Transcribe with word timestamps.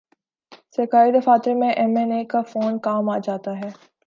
سرکاری 0.75 1.11
دفاتر 1.11 1.53
میں 1.53 1.71
ایم 1.71 1.95
این 1.97 2.11
اے 2.11 2.23
کا 2.25 2.41
فون 2.51 2.79
کام 2.79 3.09
آجا 3.09 3.37
تا 3.37 3.51
ہے۔ 3.59 3.69